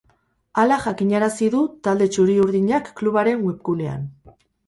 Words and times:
Hala 0.61 0.77
jakinarazi 0.85 1.49
du 1.57 1.59
talde 1.89 2.07
txuri-urinak 2.15 2.91
klubaren 3.01 3.47
webgunean. 3.51 4.09